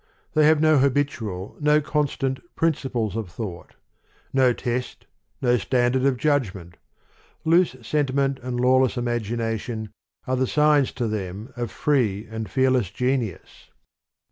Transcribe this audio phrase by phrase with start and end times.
[0.33, 3.75] They have no habitual, nor con stant, principles of thought;
[4.33, 5.05] no test,
[5.43, 6.77] no standard of judgment:
[7.45, 9.91] loose sentiment and lawless imagination
[10.25, 13.69] are the signs to them of free and fearless genius.